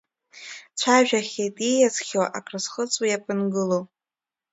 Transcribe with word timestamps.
Дцәажәахьеит 0.73 1.55
ииасхьоу 1.69 2.27
акрызхыҵуа 2.37 3.05
иаԥынгылоу… 3.07 3.83